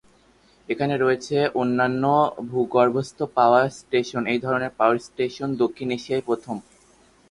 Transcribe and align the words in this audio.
এখানে 0.69 0.95
রয়েছে 0.97 1.37
অনন্য 1.61 2.03
ভূগর্ভস্থ 2.49 3.19
পাওয়ার 3.37 3.65
স্টেশন; 3.79 4.23
এই 4.33 4.39
ধরনের 4.45 4.71
পাওয়ার 4.79 4.97
স্টেশন 5.07 5.49
দক্ষিণ 5.61 5.87
এশিয়ায় 5.91 6.25
প্রথম। 6.27 6.55